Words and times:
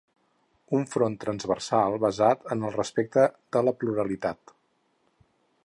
Un 0.77 0.85
front 0.93 1.17
transversal, 1.23 1.97
basat 2.05 2.49
en 2.55 2.65
el 2.69 2.73
respecte 2.77 3.27
de 3.57 3.63
la 3.69 3.75
pluralitat. 3.85 4.59